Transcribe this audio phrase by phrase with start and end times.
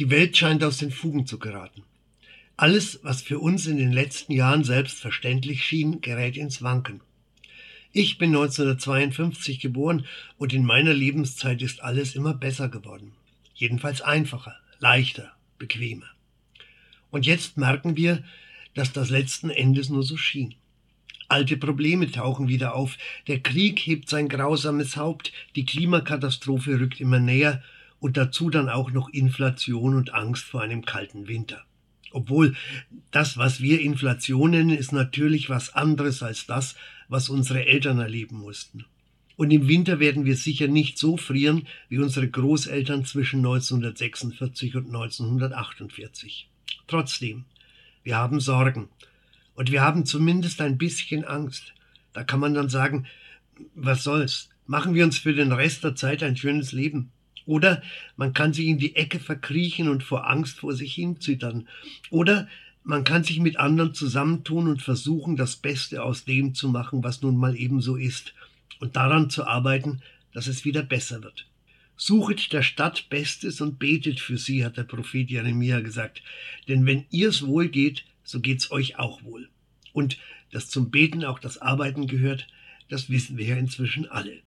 [0.00, 1.84] Die Welt scheint aus den Fugen zu geraten.
[2.56, 7.00] Alles, was für uns in den letzten Jahren selbstverständlich schien, gerät ins Wanken.
[7.92, 10.04] Ich bin 1952 geboren
[10.36, 13.12] und in meiner Lebenszeit ist alles immer besser geworden.
[13.54, 16.10] Jedenfalls einfacher, leichter, bequemer.
[17.12, 18.24] Und jetzt merken wir,
[18.74, 20.56] dass das letzten Endes nur so schien.
[21.28, 22.98] Alte Probleme tauchen wieder auf,
[23.28, 27.62] der Krieg hebt sein grausames Haupt, die Klimakatastrophe rückt immer näher
[28.04, 31.64] und dazu dann auch noch Inflation und Angst vor einem kalten Winter.
[32.10, 32.54] Obwohl
[33.10, 36.74] das, was wir Inflation nennen, ist natürlich was anderes als das,
[37.08, 38.84] was unsere Eltern erleben mussten.
[39.36, 44.88] Und im Winter werden wir sicher nicht so frieren wie unsere Großeltern zwischen 1946 und
[44.88, 46.50] 1948.
[46.86, 47.46] Trotzdem,
[48.02, 48.90] wir haben Sorgen
[49.54, 51.72] und wir haben zumindest ein bisschen Angst.
[52.12, 53.06] Da kann man dann sagen,
[53.74, 54.50] was soll's?
[54.66, 57.10] Machen wir uns für den Rest der Zeit ein schönes Leben.
[57.46, 57.82] Oder
[58.16, 61.68] man kann sich in die Ecke verkriechen und vor Angst vor sich hin zittern.
[62.10, 62.48] Oder
[62.82, 67.22] man kann sich mit anderen zusammentun und versuchen, das Beste aus dem zu machen, was
[67.22, 68.34] nun mal eben so ist,
[68.80, 70.02] und daran zu arbeiten,
[70.32, 71.46] dass es wieder besser wird.
[71.96, 76.22] Suchet der Stadt Bestes und betet für sie, hat der Prophet Jeremia gesagt.
[76.68, 79.48] Denn wenn ihr's wohl geht, so geht's euch auch wohl.
[79.92, 80.18] Und
[80.50, 82.48] dass zum Beten auch das Arbeiten gehört,
[82.88, 84.42] das wissen wir ja inzwischen alle.